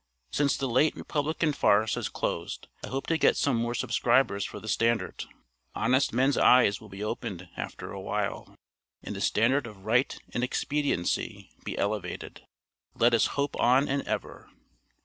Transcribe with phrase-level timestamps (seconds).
[0.31, 4.59] Since the late Republican farce has closed I hope to get some more subscribers for
[4.59, 5.25] the Standard.
[5.75, 8.55] Honest men's eyes will be opened after a while,
[9.03, 12.43] and the standard of right and expediency be elevated.
[12.95, 14.49] Let us "hope on and ever."